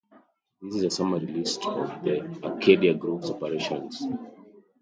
[0.63, 4.01] This is a summary list of the Arcadia Group's operations.